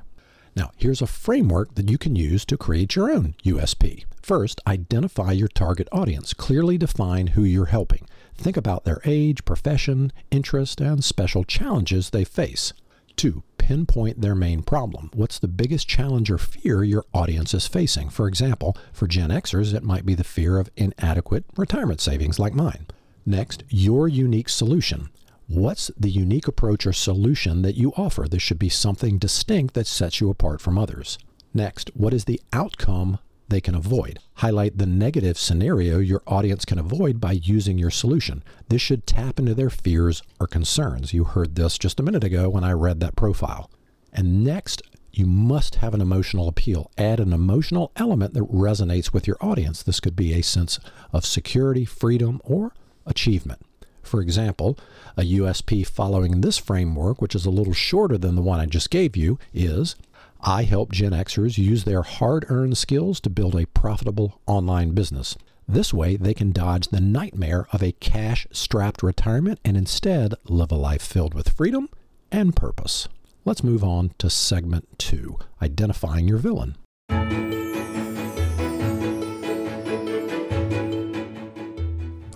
Now, 0.55 0.71
here's 0.77 1.01
a 1.01 1.07
framework 1.07 1.75
that 1.75 1.89
you 1.89 1.97
can 1.97 2.15
use 2.15 2.45
to 2.45 2.57
create 2.57 2.95
your 2.95 3.11
own 3.11 3.35
USP. 3.43 4.05
First, 4.21 4.61
identify 4.65 5.33
your 5.33 5.49
target 5.49 5.89
audience. 5.91 6.33
Clearly 6.33 6.77
define 6.77 7.27
who 7.27 7.43
you're 7.43 7.65
helping. 7.65 8.07
Think 8.37 8.55
about 8.55 8.85
their 8.85 9.01
age, 9.03 9.43
profession, 9.43 10.13
interest, 10.31 10.79
and 10.79 11.03
special 11.03 11.43
challenges 11.43 12.09
they 12.09 12.23
face. 12.23 12.71
Two, 13.17 13.43
pinpoint 13.57 14.21
their 14.21 14.35
main 14.35 14.61
problem. 14.61 15.09
What's 15.13 15.39
the 15.39 15.47
biggest 15.47 15.87
challenge 15.87 16.31
or 16.31 16.37
fear 16.37 16.83
your 16.83 17.05
audience 17.13 17.53
is 17.53 17.67
facing? 17.67 18.09
For 18.09 18.27
example, 18.27 18.77
for 18.93 19.07
Gen 19.07 19.31
Xers, 19.31 19.73
it 19.73 19.83
might 19.83 20.05
be 20.05 20.15
the 20.15 20.23
fear 20.23 20.57
of 20.57 20.69
inadequate 20.77 21.45
retirement 21.57 21.99
savings 21.99 22.39
like 22.39 22.53
mine. 22.53 22.87
Next, 23.25 23.63
your 23.69 24.07
unique 24.07 24.49
solution. 24.49 25.09
What's 25.47 25.91
the 25.95 26.09
unique 26.09 26.47
approach 26.47 26.87
or 26.87 26.93
solution 26.93 27.61
that 27.61 27.75
you 27.75 27.93
offer? 27.95 28.27
There 28.27 28.39
should 28.39 28.57
be 28.57 28.69
something 28.69 29.19
distinct 29.19 29.75
that 29.75 29.85
sets 29.85 30.19
you 30.19 30.31
apart 30.31 30.59
from 30.59 30.77
others. 30.77 31.19
Next, 31.53 31.91
what 31.93 32.15
is 32.15 32.25
the 32.25 32.41
outcome 32.51 33.19
they 33.47 33.61
can 33.61 33.75
avoid? 33.75 34.17
Highlight 34.35 34.79
the 34.79 34.87
negative 34.87 35.37
scenario 35.37 35.99
your 35.99 36.23
audience 36.25 36.65
can 36.65 36.79
avoid 36.79 37.21
by 37.21 37.33
using 37.33 37.77
your 37.77 37.91
solution. 37.91 38.43
This 38.69 38.81
should 38.81 39.05
tap 39.05 39.37
into 39.37 39.53
their 39.53 39.69
fears 39.69 40.23
or 40.39 40.47
concerns. 40.47 41.13
You 41.13 41.25
heard 41.25 41.53
this 41.53 41.77
just 41.77 41.99
a 41.99 42.03
minute 42.03 42.23
ago 42.23 42.49
when 42.49 42.63
I 42.63 42.71
read 42.71 42.99
that 43.01 43.15
profile. 43.15 43.69
And 44.11 44.43
next, 44.43 44.81
you 45.11 45.27
must 45.27 45.75
have 45.75 45.93
an 45.93 46.01
emotional 46.01 46.47
appeal. 46.47 46.89
Add 46.97 47.19
an 47.19 47.33
emotional 47.33 47.91
element 47.95 48.33
that 48.33 48.51
resonates 48.51 49.13
with 49.13 49.27
your 49.27 49.37
audience. 49.39 49.83
This 49.83 49.99
could 49.99 50.15
be 50.15 50.33
a 50.33 50.41
sense 50.41 50.79
of 51.13 51.23
security, 51.23 51.85
freedom, 51.85 52.41
or 52.43 52.73
achievement. 53.05 53.64
For 54.05 54.21
example, 54.21 54.77
a 55.17 55.23
USP 55.23 55.85
following 55.85 56.41
this 56.41 56.57
framework, 56.57 57.21
which 57.21 57.35
is 57.35 57.45
a 57.45 57.51
little 57.51 57.73
shorter 57.73 58.17
than 58.17 58.35
the 58.35 58.41
one 58.41 58.59
I 58.59 58.65
just 58.65 58.89
gave 58.89 59.17
you, 59.17 59.39
is 59.53 59.95
I 60.41 60.63
help 60.63 60.91
Gen 60.91 61.11
Xers 61.11 61.57
use 61.57 61.83
their 61.83 62.03
hard 62.03 62.45
earned 62.49 62.77
skills 62.77 63.19
to 63.21 63.29
build 63.29 63.55
a 63.55 63.65
profitable 63.67 64.39
online 64.45 64.91
business. 64.91 65.35
This 65.67 65.91
way, 65.91 66.15
they 66.15 66.35
can 66.35 66.51
dodge 66.51 66.89
the 66.89 67.01
nightmare 67.01 67.67
of 67.71 67.81
a 67.81 67.93
cash 67.93 68.45
strapped 68.51 69.01
retirement 69.01 69.59
and 69.65 69.75
instead 69.75 70.35
live 70.45 70.71
a 70.71 70.75
life 70.75 71.01
filled 71.01 71.33
with 71.33 71.49
freedom 71.49 71.89
and 72.31 72.55
purpose. 72.55 73.07
Let's 73.43 73.63
move 73.63 73.83
on 73.83 74.11
to 74.19 74.29
segment 74.29 74.99
two 74.99 75.39
identifying 75.61 76.27
your 76.27 76.37
villain. 76.37 76.75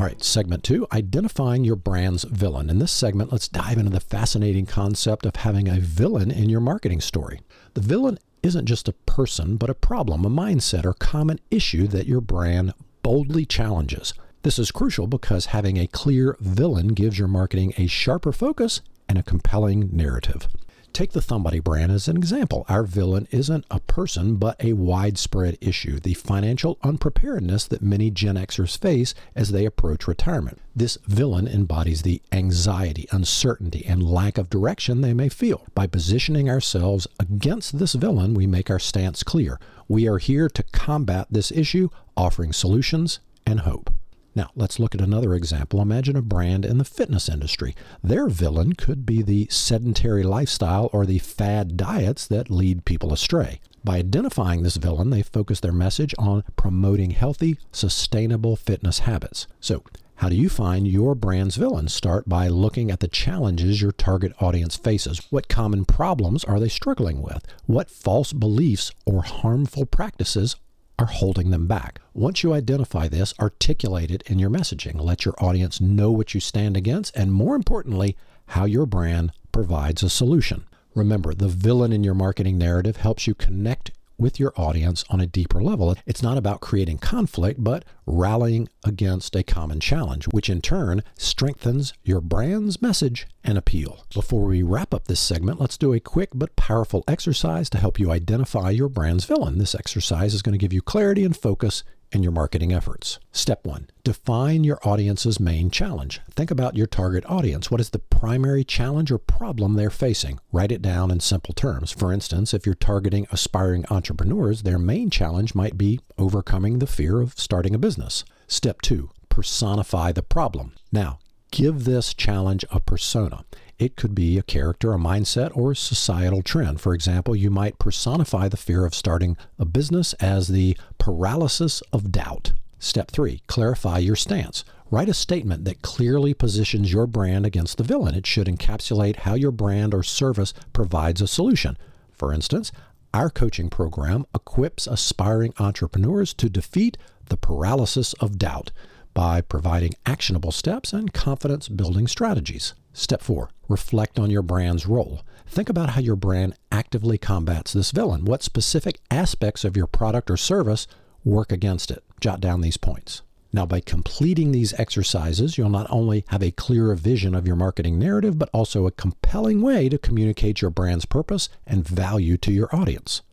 Right, 0.09 0.23
segment 0.23 0.63
two 0.63 0.87
identifying 0.91 1.63
your 1.63 1.75
brand's 1.75 2.23
villain. 2.23 2.69
In 2.69 2.79
this 2.79 2.91
segment, 2.91 3.31
let's 3.31 3.47
dive 3.47 3.77
into 3.77 3.91
the 3.91 3.99
fascinating 3.99 4.65
concept 4.65 5.23
of 5.23 5.35
having 5.35 5.67
a 5.67 5.79
villain 5.79 6.31
in 6.31 6.49
your 6.49 6.61
marketing 6.61 6.99
story. 6.99 7.41
The 7.75 7.81
villain 7.81 8.17
isn't 8.41 8.65
just 8.65 8.87
a 8.87 8.93
person, 9.05 9.55
but 9.55 9.69
a 9.69 9.75
problem, 9.75 10.25
a 10.25 10.29
mindset, 10.29 10.83
or 10.83 10.93
common 10.93 11.39
issue 11.51 11.85
that 11.89 12.07
your 12.07 12.21
brand 12.21 12.73
boldly 13.03 13.45
challenges. 13.45 14.15
This 14.41 14.57
is 14.57 14.71
crucial 14.71 15.05
because 15.05 15.47
having 15.47 15.77
a 15.77 15.85
clear 15.85 16.35
villain 16.39 16.89
gives 16.89 17.19
your 17.19 17.27
marketing 17.27 17.73
a 17.77 17.85
sharper 17.85 18.31
focus 18.31 18.81
and 19.07 19.19
a 19.19 19.23
compelling 19.23 19.89
narrative. 19.91 20.47
Take 20.93 21.11
the 21.11 21.21
Thumbody 21.21 21.63
brand 21.63 21.91
as 21.91 22.07
an 22.07 22.17
example. 22.17 22.65
Our 22.67 22.83
villain 22.83 23.27
isn't 23.31 23.65
a 23.71 23.79
person, 23.79 24.35
but 24.35 24.61
a 24.63 24.73
widespread 24.73 25.57
issue 25.61 25.99
the 25.99 26.13
financial 26.13 26.77
unpreparedness 26.83 27.67
that 27.67 27.81
many 27.81 28.11
Gen 28.11 28.35
Xers 28.35 28.77
face 28.77 29.13
as 29.35 29.51
they 29.51 29.65
approach 29.65 30.07
retirement. 30.07 30.59
This 30.75 30.97
villain 31.05 31.47
embodies 31.47 32.01
the 32.01 32.21
anxiety, 32.31 33.07
uncertainty, 33.11 33.85
and 33.85 34.03
lack 34.03 34.37
of 34.37 34.49
direction 34.49 35.01
they 35.01 35.13
may 35.13 35.29
feel. 35.29 35.65
By 35.73 35.87
positioning 35.87 36.49
ourselves 36.49 37.07
against 37.19 37.79
this 37.79 37.93
villain, 37.93 38.33
we 38.33 38.47
make 38.47 38.69
our 38.69 38.79
stance 38.79 39.23
clear. 39.23 39.59
We 39.87 40.07
are 40.07 40.17
here 40.17 40.49
to 40.49 40.63
combat 40.63 41.27
this 41.29 41.51
issue, 41.51 41.89
offering 42.17 42.51
solutions 42.51 43.19
and 43.45 43.61
hope. 43.61 43.91
Now, 44.35 44.51
let's 44.55 44.79
look 44.79 44.93
at 44.93 45.01
another 45.01 45.33
example. 45.33 45.81
Imagine 45.81 46.15
a 46.15 46.21
brand 46.21 46.65
in 46.65 46.77
the 46.77 46.85
fitness 46.85 47.27
industry. 47.27 47.75
Their 48.03 48.27
villain 48.27 48.73
could 48.73 49.05
be 49.05 49.21
the 49.21 49.47
sedentary 49.49 50.23
lifestyle 50.23 50.89
or 50.93 51.05
the 51.05 51.19
fad 51.19 51.75
diets 51.77 52.27
that 52.27 52.51
lead 52.51 52.85
people 52.85 53.11
astray. 53.11 53.59
By 53.83 53.97
identifying 53.97 54.63
this 54.63 54.77
villain, 54.77 55.09
they 55.09 55.23
focus 55.23 55.59
their 55.59 55.71
message 55.71 56.13
on 56.19 56.43
promoting 56.55 57.11
healthy, 57.11 57.57
sustainable 57.71 58.55
fitness 58.55 58.99
habits. 58.99 59.47
So, 59.59 59.83
how 60.15 60.27
do 60.27 60.35
you 60.35 60.49
find 60.49 60.85
your 60.85 61.15
brand's 61.15 61.55
villain? 61.55 61.87
Start 61.87 62.27
by 62.27 62.49
looking 62.49 62.91
at 62.91 62.99
the 62.99 63.07
challenges 63.07 63.81
your 63.81 63.93
target 63.93 64.33
audience 64.41 64.75
faces. 64.75 65.21
What 65.29 65.47
common 65.47 65.85
problems 65.85 66.43
are 66.43 66.59
they 66.59 66.67
struggling 66.67 67.21
with? 67.21 67.45
What 67.67 67.89
false 67.89 68.33
beliefs 68.33 68.91
or 69.05 69.21
harmful 69.21 69.85
practices 69.85 70.57
are 70.99 71.05
holding 71.05 71.49
them 71.49 71.65
back. 71.65 72.01
Once 72.13 72.43
you 72.43 72.51
identify 72.51 73.07
this, 73.07 73.33
articulate 73.39 74.11
it 74.11 74.21
in 74.23 74.37
your 74.37 74.49
messaging. 74.49 74.99
Let 74.99 75.23
your 75.23 75.33
audience 75.39 75.79
know 75.79 76.11
what 76.11 76.33
you 76.33 76.41
stand 76.41 76.75
against, 76.75 77.15
and 77.15 77.31
more 77.31 77.55
importantly, 77.55 78.17
how 78.47 78.65
your 78.65 78.85
brand 78.85 79.31
provides 79.53 80.03
a 80.03 80.09
solution. 80.09 80.65
Remember, 80.93 81.33
the 81.33 81.47
villain 81.47 81.93
in 81.93 82.03
your 82.03 82.15
marketing 82.15 82.57
narrative 82.57 82.97
helps 82.97 83.27
you 83.27 83.33
connect 83.33 83.91
with 84.19 84.39
your 84.39 84.53
audience 84.55 85.03
on 85.09 85.21
a 85.21 85.27
deeper 85.27 85.61
level. 85.61 85.95
It's 86.05 86.21
not 86.21 86.37
about 86.37 86.61
creating 86.61 86.99
conflict, 86.99 87.63
but 87.63 87.85
rallying 88.05 88.69
against 88.83 89.35
a 89.35 89.43
common 89.43 89.79
challenge, 89.79 90.25
which 90.25 90.49
in 90.49 90.61
turn 90.61 91.03
strengthens 91.17 91.93
your 92.03 92.21
brand's 92.21 92.81
message 92.81 93.27
and 93.43 93.57
appeal. 93.57 94.05
Before 94.13 94.45
we 94.45 94.63
wrap 94.63 94.93
up 94.93 95.07
this 95.07 95.19
segment, 95.19 95.59
let's 95.59 95.77
do 95.77 95.93
a 95.93 95.99
quick 95.99 96.29
but 96.33 96.55
powerful 96.55 97.03
exercise 97.07 97.69
to 97.71 97.77
help 97.77 97.99
you 97.99 98.11
identify 98.11 98.69
your 98.69 98.89
brand's 98.89 99.25
villain. 99.25 99.57
This 99.57 99.75
exercise 99.75 100.33
is 100.33 100.41
going 100.41 100.53
to 100.53 100.59
give 100.59 100.73
you 100.73 100.81
clarity 100.81 101.23
and 101.23 101.35
focus 101.35 101.83
in 102.11 102.23
your 102.23 102.31
marketing 102.31 102.73
efforts. 102.73 103.19
Step 103.31 103.65
one, 103.65 103.89
define 104.03 104.63
your 104.63 104.79
audience's 104.83 105.39
main 105.39 105.69
challenge. 105.69 106.21
Think 106.31 106.51
about 106.51 106.75
your 106.75 106.87
target 106.87 107.25
audience. 107.27 107.69
What 107.69 107.81
is 107.81 107.91
the 107.91 107.99
primary 107.99 108.63
challenge 108.63 109.11
or 109.11 109.17
problem 109.17 109.73
they're 109.75 109.89
facing? 109.89 110.39
Write 110.51 110.71
it 110.71 110.81
down 110.81 111.11
in 111.11 111.19
simple 111.19 111.53
terms. 111.53 111.91
For 111.91 112.11
instance, 112.11 112.53
if 112.53 112.65
you're 112.65 112.75
targeting 112.75 113.27
aspiring 113.31 113.85
entrepreneurs, 113.89 114.63
their 114.63 114.79
main 114.79 115.09
challenge 115.09 115.55
might 115.55 115.77
be 115.77 115.99
overcoming 116.17 116.79
the 116.79 116.87
fear 116.87 117.21
of 117.21 117.39
starting 117.39 117.75
a 117.75 117.79
business. 117.79 118.25
Step 118.47 118.81
two, 118.81 119.11
personify 119.29 120.11
the 120.11 120.23
problem. 120.23 120.73
Now, 120.91 121.19
give 121.51 121.85
this 121.85 122.13
challenge 122.13 122.65
a 122.71 122.79
persona. 122.79 123.45
It 123.79 123.95
could 123.95 124.13
be 124.13 124.37
a 124.37 124.43
character, 124.43 124.93
a 124.93 124.97
mindset, 124.97 125.55
or 125.55 125.71
a 125.71 125.75
societal 125.75 126.41
trend. 126.41 126.81
For 126.81 126.93
example, 126.93 127.33
you 127.33 127.49
might 127.49 127.79
personify 127.79 128.49
the 128.49 128.57
fear 128.57 128.85
of 128.85 128.93
starting 128.93 129.37
a 129.57 129.63
business 129.63 130.11
as 130.13 130.49
the 130.49 130.77
paralysis 130.97 131.81
of 131.93 132.11
doubt. 132.11 132.51
Step 132.77 133.09
three, 133.09 133.41
clarify 133.47 133.99
your 133.99 134.17
stance. 134.17 134.65
Write 134.91 135.07
a 135.07 135.13
statement 135.13 135.63
that 135.63 135.81
clearly 135.81 136.33
positions 136.33 136.91
your 136.91 137.07
brand 137.07 137.45
against 137.45 137.77
the 137.77 137.83
villain. 137.85 138.15
It 138.15 138.27
should 138.27 138.47
encapsulate 138.47 139.17
how 139.17 139.35
your 139.35 139.51
brand 139.51 139.93
or 139.93 140.03
service 140.03 140.53
provides 140.73 141.21
a 141.21 141.27
solution. 141.27 141.77
For 142.11 142.33
instance, 142.33 142.73
our 143.13 143.29
coaching 143.29 143.69
program 143.69 144.25
equips 144.35 144.87
aspiring 144.87 145.53
entrepreneurs 145.57 146.33
to 146.33 146.49
defeat 146.49 146.97
the 147.27 147.37
paralysis 147.37 148.11
of 148.13 148.37
doubt 148.37 148.71
by 149.13 149.39
providing 149.39 149.93
actionable 150.05 150.51
steps 150.51 150.91
and 150.91 151.13
confidence 151.13 151.69
building 151.69 152.07
strategies. 152.07 152.73
Step 152.93 153.21
four, 153.21 153.49
reflect 153.67 154.19
on 154.19 154.29
your 154.29 154.41
brand's 154.41 154.85
role. 154.85 155.21
Think 155.47 155.69
about 155.69 155.91
how 155.91 156.01
your 156.01 156.15
brand 156.15 156.55
actively 156.71 157.17
combats 157.17 157.73
this 157.73 157.91
villain. 157.91 158.25
What 158.25 158.43
specific 158.43 158.99
aspects 159.09 159.63
of 159.63 159.77
your 159.77 159.87
product 159.87 160.29
or 160.29 160.37
service 160.37 160.87
work 161.23 161.51
against 161.51 161.91
it? 161.91 162.03
Jot 162.19 162.41
down 162.41 162.61
these 162.61 162.77
points. 162.77 163.21
Now, 163.51 163.65
by 163.65 163.79
completing 163.79 164.51
these 164.51 164.79
exercises, 164.79 165.57
you'll 165.57 165.69
not 165.69 165.87
only 165.89 166.23
have 166.27 166.43
a 166.43 166.51
clearer 166.51 166.93
vision 166.93 167.33
of 167.33 167.47
your 167.47 167.55
marketing 167.55 167.97
narrative, 167.97 168.37
but 168.37 168.49
also 168.53 168.85
a 168.85 168.91
compelling 168.91 169.61
way 169.61 169.89
to 169.89 169.97
communicate 169.97 170.61
your 170.61 170.69
brand's 170.69 171.05
purpose 171.05 171.49
and 171.65 171.87
value 171.87 172.37
to 172.37 172.51
your 172.51 172.73
audience. 172.75 173.23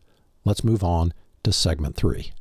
Let's 0.43 0.63
move 0.63 0.83
on 0.83 1.13
to 1.43 1.51
segment 1.51 1.95
three. 1.95 2.31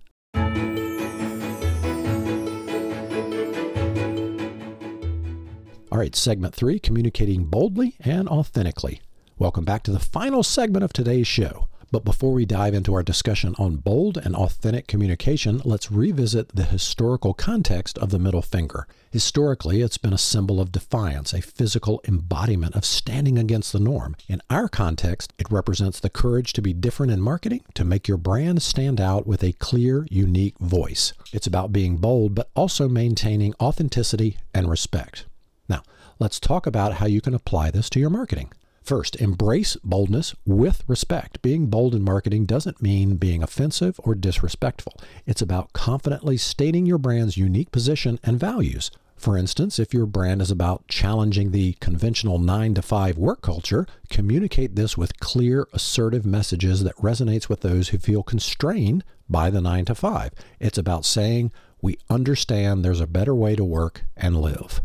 All 5.97 6.01
right, 6.01 6.15
segment 6.15 6.55
three 6.55 6.79
communicating 6.79 7.47
boldly 7.47 7.97
and 8.01 8.29
authentically. 8.29 9.01
Welcome 9.39 9.65
back 9.65 9.83
to 9.85 9.91
the 9.91 9.99
final 9.99 10.43
segment 10.43 10.85
of 10.85 10.93
today's 10.93 11.27
show. 11.27 11.69
But 11.91 12.05
before 12.05 12.35
we 12.35 12.45
dive 12.45 12.75
into 12.75 12.93
our 12.93 13.03
discussion 13.03 13.55
on 13.59 13.77
bold 13.77 14.19
and 14.19 14.37
authentic 14.37 14.89
communication, 14.89 15.63
let's 15.65 15.91
revisit 15.91 16.55
the 16.55 16.65
historical 16.65 17.33
context 17.33 17.97
of 17.97 18.11
the 18.11 18.19
middle 18.19 18.43
finger. 18.43 18.87
Historically, 19.11 19.81
it's 19.81 19.97
been 19.97 20.13
a 20.13 20.19
symbol 20.19 20.61
of 20.61 20.71
defiance, 20.71 21.33
a 21.33 21.41
physical 21.41 22.03
embodiment 22.07 22.77
of 22.77 22.85
standing 22.85 23.39
against 23.39 23.73
the 23.73 23.81
norm. 23.81 24.17
In 24.29 24.43
our 24.51 24.69
context, 24.69 25.33
it 25.39 25.51
represents 25.51 25.99
the 25.99 26.11
courage 26.11 26.53
to 26.53 26.61
be 26.61 26.75
different 26.75 27.11
in 27.11 27.23
marketing, 27.23 27.63
to 27.73 27.87
make 27.87 28.07
your 28.07 28.19
brand 28.19 28.61
stand 28.61 29.01
out 29.01 29.27
with 29.27 29.43
a 29.43 29.53
clear, 29.53 30.07
unique 30.11 30.59
voice. 30.59 31.15
It's 31.33 31.47
about 31.47 31.73
being 31.73 31.97
bold, 31.97 32.35
but 32.35 32.51
also 32.55 32.87
maintaining 32.87 33.55
authenticity 33.63 34.37
and 34.53 34.69
respect. 34.69 35.25
Now, 35.69 35.83
let's 36.19 36.41
talk 36.41 36.67
about 36.67 36.95
how 36.95 37.07
you 37.07 37.21
can 37.21 37.35
apply 37.35 37.71
this 37.71 37.91
to 37.91 38.01
your 38.01 38.11
marketing. 38.11 38.53
First, 38.83 39.17
embrace 39.17 39.77
boldness 39.83 40.35
with 40.45 40.85
respect. 40.87 41.43
Being 41.43 41.67
bold 41.67 41.93
in 41.93 42.03
marketing 42.03 42.47
doesn't 42.47 42.81
mean 42.81 43.17
being 43.17 43.43
offensive 43.43 43.99
or 44.05 44.15
disrespectful. 44.15 44.95
It's 45.27 45.43
about 45.43 45.73
confidently 45.73 46.37
stating 46.37 46.87
your 46.87 46.99
brand's 46.99 47.37
unique 47.37 47.73
position 47.73 48.21
and 48.23 48.39
values. 48.39 48.93
For 49.17 49.37
instance, 49.37 49.81
if 49.81 49.93
your 49.93 50.07
brand 50.07 50.41
is 50.41 50.53
about 50.53 50.87
challenging 50.87 51.51
the 51.51 51.73
conventional 51.81 52.39
9 52.39 52.75
to 52.75 52.83
5 52.83 53.19
work 53.19 53.41
culture, 53.41 53.87
communicate 54.09 54.77
this 54.77 54.97
with 54.97 55.19
clear, 55.19 55.67
assertive 55.73 56.25
messages 56.25 56.85
that 56.85 56.97
resonates 56.99 57.49
with 57.49 57.63
those 57.63 57.89
who 57.89 57.99
feel 57.99 58.23
constrained 58.23 59.03
by 59.29 59.51
the 59.51 59.61
9 59.61 59.87
to 59.87 59.95
5. 59.95 60.31
It's 60.61 60.79
about 60.79 61.05
saying, 61.05 61.51
"We 61.83 61.99
understand 62.09 62.85
there's 62.85 63.01
a 63.01 63.07
better 63.07 63.35
way 63.35 63.57
to 63.57 63.65
work 63.65 64.05
and 64.17 64.41
live." 64.41 64.81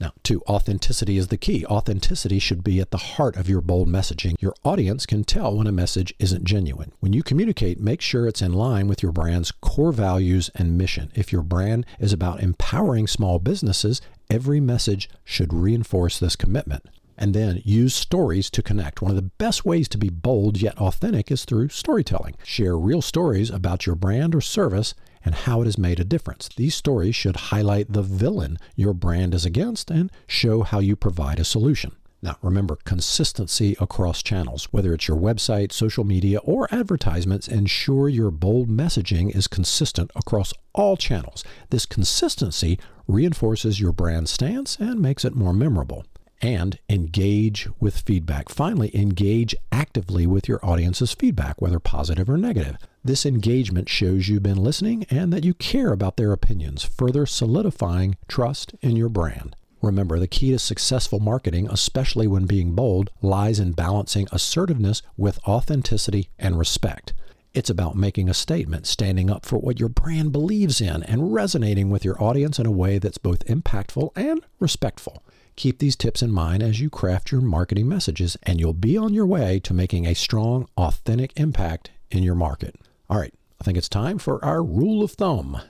Now, 0.00 0.14
two, 0.22 0.40
authenticity 0.48 1.18
is 1.18 1.28
the 1.28 1.36
key. 1.36 1.66
Authenticity 1.66 2.38
should 2.38 2.64
be 2.64 2.80
at 2.80 2.90
the 2.90 2.96
heart 2.96 3.36
of 3.36 3.50
your 3.50 3.60
bold 3.60 3.86
messaging. 3.86 4.34
Your 4.40 4.54
audience 4.64 5.04
can 5.04 5.24
tell 5.24 5.54
when 5.54 5.66
a 5.66 5.72
message 5.72 6.14
isn't 6.18 6.44
genuine. 6.44 6.92
When 7.00 7.12
you 7.12 7.22
communicate, 7.22 7.78
make 7.78 8.00
sure 8.00 8.26
it's 8.26 8.40
in 8.40 8.54
line 8.54 8.88
with 8.88 9.02
your 9.02 9.12
brand's 9.12 9.52
core 9.52 9.92
values 9.92 10.50
and 10.54 10.78
mission. 10.78 11.12
If 11.14 11.32
your 11.32 11.42
brand 11.42 11.84
is 11.98 12.14
about 12.14 12.42
empowering 12.42 13.08
small 13.08 13.38
businesses, 13.38 14.00
every 14.30 14.58
message 14.58 15.10
should 15.22 15.52
reinforce 15.52 16.18
this 16.18 16.34
commitment. 16.34 16.86
And 17.18 17.34
then 17.34 17.60
use 17.66 17.94
stories 17.94 18.48
to 18.52 18.62
connect. 18.62 19.02
One 19.02 19.10
of 19.10 19.16
the 19.16 19.30
best 19.36 19.66
ways 19.66 19.86
to 19.90 19.98
be 19.98 20.08
bold 20.08 20.62
yet 20.62 20.78
authentic 20.78 21.30
is 21.30 21.44
through 21.44 21.68
storytelling. 21.68 22.36
Share 22.42 22.78
real 22.78 23.02
stories 23.02 23.50
about 23.50 23.84
your 23.84 23.96
brand 23.96 24.34
or 24.34 24.40
service 24.40 24.94
and 25.24 25.34
how 25.34 25.62
it 25.62 25.66
has 25.66 25.78
made 25.78 26.00
a 26.00 26.04
difference. 26.04 26.48
These 26.56 26.74
stories 26.74 27.14
should 27.14 27.36
highlight 27.36 27.92
the 27.92 28.02
villain 28.02 28.58
your 28.76 28.94
brand 28.94 29.34
is 29.34 29.44
against 29.44 29.90
and 29.90 30.10
show 30.26 30.62
how 30.62 30.78
you 30.78 30.96
provide 30.96 31.38
a 31.38 31.44
solution. 31.44 31.92
Now, 32.22 32.36
remember 32.42 32.76
consistency 32.84 33.76
across 33.80 34.22
channels, 34.22 34.68
whether 34.72 34.92
it's 34.92 35.08
your 35.08 35.16
website, 35.16 35.72
social 35.72 36.04
media, 36.04 36.38
or 36.38 36.68
advertisements, 36.72 37.48
ensure 37.48 38.10
your 38.10 38.30
bold 38.30 38.68
messaging 38.68 39.34
is 39.34 39.48
consistent 39.48 40.10
across 40.14 40.52
all 40.74 40.98
channels. 40.98 41.44
This 41.70 41.86
consistency 41.86 42.78
reinforces 43.08 43.80
your 43.80 43.92
brand 43.92 44.28
stance 44.28 44.76
and 44.76 45.00
makes 45.00 45.24
it 45.24 45.34
more 45.34 45.54
memorable 45.54 46.04
and 46.42 46.78
engage 46.88 47.68
with 47.80 48.00
feedback. 48.00 48.50
Finally, 48.50 48.94
engage 48.94 49.54
actively 49.72 50.26
with 50.26 50.46
your 50.46 50.64
audience's 50.64 51.12
feedback, 51.12 51.60
whether 51.60 51.78
positive 51.78 52.28
or 52.28 52.36
negative. 52.36 52.76
This 53.02 53.24
engagement 53.24 53.88
shows 53.88 54.28
you've 54.28 54.42
been 54.42 54.62
listening 54.62 55.06
and 55.08 55.32
that 55.32 55.42
you 55.42 55.54
care 55.54 55.90
about 55.90 56.18
their 56.18 56.32
opinions, 56.32 56.84
further 56.84 57.24
solidifying 57.24 58.18
trust 58.28 58.74
in 58.82 58.94
your 58.94 59.08
brand. 59.08 59.56
Remember, 59.80 60.18
the 60.18 60.26
key 60.26 60.50
to 60.50 60.58
successful 60.58 61.18
marketing, 61.18 61.66
especially 61.70 62.26
when 62.26 62.44
being 62.44 62.74
bold, 62.74 63.08
lies 63.22 63.58
in 63.58 63.72
balancing 63.72 64.28
assertiveness 64.30 65.00
with 65.16 65.42
authenticity 65.48 66.28
and 66.38 66.58
respect. 66.58 67.14
It's 67.54 67.70
about 67.70 67.96
making 67.96 68.28
a 68.28 68.34
statement, 68.34 68.86
standing 68.86 69.30
up 69.30 69.46
for 69.46 69.56
what 69.56 69.80
your 69.80 69.88
brand 69.88 70.30
believes 70.32 70.82
in, 70.82 71.02
and 71.04 71.32
resonating 71.32 71.88
with 71.88 72.04
your 72.04 72.22
audience 72.22 72.58
in 72.58 72.66
a 72.66 72.70
way 72.70 72.98
that's 72.98 73.16
both 73.16 73.46
impactful 73.46 74.10
and 74.14 74.44
respectful. 74.58 75.24
Keep 75.56 75.78
these 75.78 75.96
tips 75.96 76.20
in 76.20 76.30
mind 76.30 76.62
as 76.62 76.80
you 76.80 76.90
craft 76.90 77.32
your 77.32 77.40
marketing 77.40 77.88
messages, 77.88 78.36
and 78.42 78.60
you'll 78.60 78.74
be 78.74 78.98
on 78.98 79.14
your 79.14 79.26
way 79.26 79.58
to 79.60 79.72
making 79.72 80.06
a 80.06 80.14
strong, 80.14 80.68
authentic 80.76 81.32
impact 81.40 81.90
in 82.10 82.22
your 82.22 82.34
market. 82.34 82.76
All 83.10 83.18
right, 83.18 83.34
I 83.60 83.64
think 83.64 83.76
it's 83.76 83.88
time 83.88 84.18
for 84.18 84.44
our 84.44 84.62
rule 84.62 85.02
of 85.02 85.10
thumb. 85.10 85.60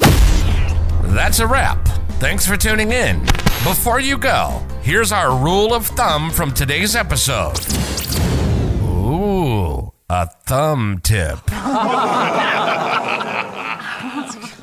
That's 0.00 1.38
a 1.38 1.46
wrap. 1.46 1.86
Thanks 2.18 2.44
for 2.44 2.56
tuning 2.56 2.90
in. 2.90 3.20
Before 3.62 4.00
you 4.00 4.18
go, 4.18 4.60
here's 4.82 5.12
our 5.12 5.40
rule 5.40 5.72
of 5.72 5.86
thumb 5.86 6.30
from 6.32 6.52
today's 6.52 6.96
episode. 6.96 7.60
Ooh, 8.82 9.92
a 10.10 10.26
thumb 10.26 11.00
tip. 11.04 11.38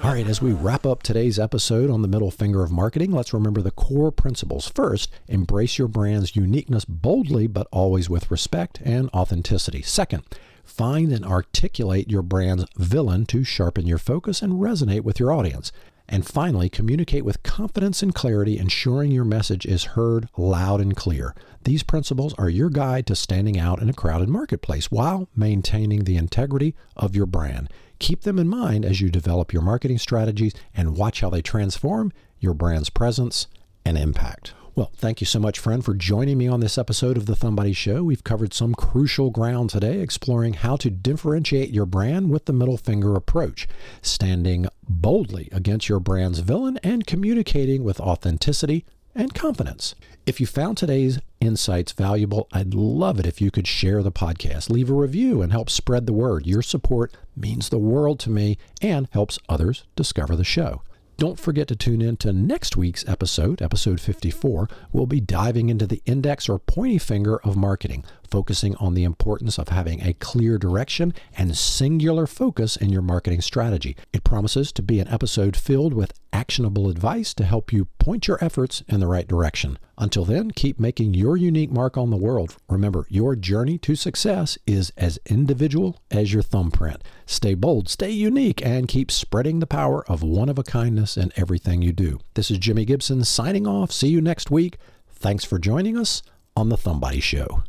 All 0.04 0.14
right, 0.14 0.28
as 0.28 0.42
we 0.42 0.52
wrap 0.52 0.86
up 0.86 1.04
today's 1.04 1.40
episode 1.40 1.90
on 1.90 2.02
the 2.02 2.10
middle 2.10 2.32
finger 2.32 2.62
of 2.62 2.72
marketing, 2.72 3.14
let's 3.14 3.34
remember 3.34 3.62
the 3.62 3.72
core 3.72 4.12
principles. 4.12 4.68
First, 4.68 5.10
embrace 5.30 5.78
your 5.78 5.88
brand's 5.88 6.36
uniqueness 6.36 6.84
boldly, 6.84 7.48
but 7.48 7.68
always 7.72 8.10
with 8.10 8.30
respect 8.30 8.82
and 8.84 9.10
authenticity. 9.12 9.82
Second, 9.82 10.24
find 10.68 11.12
and 11.12 11.26
articulate 11.26 12.12
your 12.12 12.22
brand's 12.22 12.66
villain 12.78 13.26
to 13.28 13.44
sharpen 13.44 13.88
your 13.88 13.98
focus 13.98 14.42
and 14.42 14.54
resonate 14.54 15.02
with 15.02 15.20
your 15.20 15.32
audience. 15.32 15.72
And 16.10 16.26
finally, 16.26 16.70
communicate 16.70 17.26
with 17.26 17.44
confidence 17.44 18.02
and 18.02 18.16
clarity, 18.16 18.58
ensuring 18.58 19.12
your 19.12 19.26
message 19.26 19.66
is 19.66 19.84
heard 19.96 20.30
loud 20.38 20.80
and 20.80 20.96
clear. 20.96 21.36
These 21.64 21.84
principles 21.84 22.34
are 22.36 22.50
your 22.50 22.70
guide 22.70 23.06
to 23.08 23.16
standing 23.16 23.60
out 23.60 23.82
in 23.82 23.90
a 23.90 23.94
crowded 23.94 24.30
marketplace 24.30 24.90
while 24.90 25.28
maintaining 25.36 26.04
the 26.04 26.16
integrity 26.16 26.76
of 26.96 27.16
your 27.16 27.26
brand. 27.26 27.70
Keep 28.00 28.22
them 28.22 28.40
in 28.40 28.48
mind 28.48 28.86
as 28.86 29.02
you 29.02 29.10
develop 29.10 29.52
your 29.52 29.62
marketing 29.62 29.98
strategies 29.98 30.54
and 30.74 30.96
watch 30.96 31.22
how 31.22 31.30
they 31.30 31.42
transform 31.42 32.14
your 32.40 32.54
brand's 32.54 32.90
presence 32.90 33.48
and 33.84 33.98
impact. 33.98 34.54
Well, 34.78 34.92
thank 34.96 35.22
you 35.22 35.26
so 35.26 35.40
much, 35.40 35.58
friend, 35.58 35.84
for 35.84 35.96
joining 35.96 36.38
me 36.38 36.48
on 36.48 36.60
this 36.60 36.78
episode 36.78 37.18
of 37.18 37.26
The 37.26 37.34
Thumbody 37.34 37.76
Show. 37.76 38.04
We've 38.04 38.24
covered 38.24 38.54
some 38.54 38.76
crucial 38.76 39.32
ground 39.32 39.72
today, 39.72 40.02
exploring 40.02 40.54
how 40.54 40.76
to 40.76 40.92
differentiate 40.92 41.72
your 41.72 41.88
brand 41.88 42.30
with 42.30 42.46
the 42.46 42.54
middle 42.54 42.78
finger 42.78 43.16
approach, 43.16 43.68
standing 44.04 44.68
boldly 44.88 45.50
against 45.52 45.90
your 45.90 46.00
brand's 46.00 46.42
villain 46.42 46.78
and 46.84 47.08
communicating 47.08 47.84
with 47.84 48.00
authenticity 48.00 48.86
and 49.16 49.34
confidence. 49.34 49.96
If 50.28 50.40
you 50.40 50.46
found 50.46 50.78
today's 50.78 51.20
insights 51.42 51.92
valuable, 51.92 52.48
I'd 52.54 52.76
love 52.76 53.20
it 53.20 53.26
if 53.26 53.42
you 53.42 53.50
could 53.50 53.66
share 53.66 54.04
the 54.04 54.12
podcast, 54.12 54.70
leave 54.70 54.92
a 54.92 54.94
review, 54.94 55.42
and 55.42 55.52
help 55.52 55.72
spread 55.72 56.06
the 56.06 56.14
word. 56.14 56.46
Your 56.46 56.62
support 56.62 57.18
means 57.36 57.70
the 57.70 57.80
world 57.80 58.20
to 58.20 58.30
me 58.30 58.60
and 58.80 59.08
helps 59.12 59.40
others 59.50 59.86
discover 59.96 60.36
the 60.36 60.44
show. 60.44 60.84
Don't 61.18 61.40
forget 61.40 61.68
to 61.70 61.76
tune 61.76 62.04
in 62.04 62.18
to 62.18 62.32
next 62.32 62.78
week's 62.78 63.04
episode, 63.08 63.60
episode 63.60 64.00
54. 64.00 64.70
We'll 64.92 65.08
be 65.08 65.20
diving 65.20 65.70
into 65.70 65.88
the 65.88 66.04
index 66.06 66.48
or 66.48 66.60
pointy 66.60 67.00
finger 67.00 67.42
of 67.42 67.58
marketing, 67.58 68.06
focusing 68.30 68.76
on 68.76 68.94
the 68.94 69.04
importance 69.04 69.58
of 69.58 69.70
having 69.70 70.02
a 70.02 70.14
clear 70.14 70.58
direction 70.58 71.14
and 71.36 71.58
singular 71.58 72.28
focus 72.28 72.76
in 72.76 72.90
your 72.90 73.02
marketing 73.02 73.42
strategy. 73.42 73.96
It 74.14 74.24
promises 74.24 74.72
to 74.74 74.82
be 74.82 75.00
an 75.00 75.08
episode 75.08 75.56
filled 75.56 75.94
with 75.94 76.14
actionable 76.34 76.90
advice 76.90 77.34
to 77.34 77.44
help 77.44 77.74
you 77.74 77.86
point 78.00 78.28
your 78.28 78.44
efforts 78.44 78.84
in 78.88 79.00
the 79.00 79.08
right 79.08 79.28
direction. 79.28 79.80
Until 79.98 80.26
then, 80.26 80.52
keep 80.52 80.80
making 80.80 81.14
your 81.14 81.36
unique 81.36 81.72
mark 81.72 81.98
on 81.98 82.12
the 82.12 82.18
world. 82.18 82.58
Remember, 82.70 83.08
your 83.10 83.36
journey 83.36 83.78
to 83.80 83.96
success 83.96 84.58
is 84.68 84.92
as 84.98 85.20
individual 85.26 86.02
as 86.12 86.34
your 86.34 86.44
thumbprint. 86.44 87.04
Stay 87.26 87.56
bold, 87.56 87.90
stay 87.90 88.12
unique, 88.12 88.64
and 88.66 88.88
keep 88.88 89.10
spreading 89.10 89.60
the 89.60 89.68
power 89.68 90.06
of 90.10 90.22
one 90.22 90.50
of 90.50 90.60
a 90.60 90.64
kindness 90.64 91.18
in 91.18 91.32
everything 91.36 91.82
you 91.82 91.92
do. 91.92 92.20
This 92.36 92.52
is 92.52 92.60
Jimi 92.60 92.86
Gibson 92.86 93.24
signing 93.24 93.66
off. 93.66 93.92
See 93.92 94.10
you 94.10 94.22
next 94.22 94.52
week. 94.52 94.78
Thanks 95.10 95.44
for 95.44 95.58
joining 95.58 95.98
us 95.98 96.22
on 96.56 96.70
The 96.70 96.78
Thumbody 96.78 97.22
Show. 97.22 97.64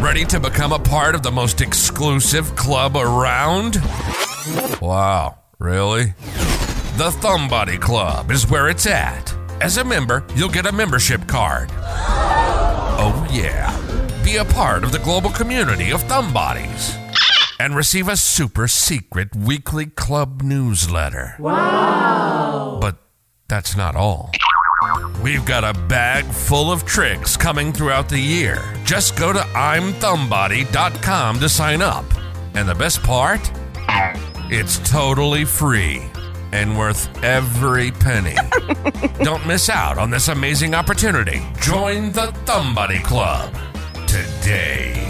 Ready 0.00 0.24
to 0.26 0.38
become 0.38 0.72
a 0.72 0.78
part 0.78 1.14
of 1.14 1.22
the 1.22 1.30
most 1.32 1.60
exclusive 1.60 2.54
club 2.54 2.96
around? 2.96 3.76
Wow, 4.80 5.38
really? 5.58 6.14
The 6.96 7.10
Thumbody 7.20 7.80
Club 7.80 8.30
is 8.30 8.48
where 8.48 8.68
it's 8.68 8.86
at. 8.86 9.34
As 9.60 9.78
a 9.78 9.84
member, 9.84 10.24
you'll 10.34 10.48
get 10.48 10.66
a 10.66 10.72
membership 10.72 11.26
card. 11.26 11.70
Oh, 11.72 13.26
yeah. 13.30 13.72
Be 14.24 14.36
a 14.36 14.44
part 14.44 14.84
of 14.84 14.92
the 14.92 14.98
global 14.98 15.30
community 15.30 15.90
of 15.90 16.02
Thumbodies 16.04 16.96
and 17.58 17.74
receive 17.74 18.08
a 18.08 18.16
super 18.16 18.68
secret 18.68 19.34
weekly 19.34 19.86
club 19.86 20.42
newsletter. 20.42 21.36
Wow. 21.38 22.78
But 22.80 22.96
that's 23.48 23.76
not 23.76 23.96
all. 23.96 24.30
We've 25.22 25.44
got 25.44 25.64
a 25.64 25.78
bag 25.88 26.24
full 26.26 26.70
of 26.70 26.84
tricks 26.84 27.36
coming 27.36 27.72
throughout 27.72 28.08
the 28.08 28.18
year. 28.18 28.62
Just 28.84 29.16
go 29.16 29.32
to 29.32 29.40
I'mThumbuddy.com 29.40 31.40
to 31.40 31.48
sign 31.48 31.82
up. 31.82 32.04
And 32.54 32.68
the 32.68 32.74
best 32.74 33.02
part? 33.02 33.50
It's 34.48 34.78
totally 34.90 35.44
free 35.44 36.02
and 36.52 36.78
worth 36.78 37.08
every 37.24 37.90
penny. 37.90 38.36
Don't 39.24 39.44
miss 39.46 39.68
out 39.68 39.98
on 39.98 40.10
this 40.10 40.28
amazing 40.28 40.74
opportunity. 40.74 41.42
Join 41.60 42.12
the 42.12 42.28
Thumbody 42.46 43.02
Club 43.02 43.52
today. 44.06 45.02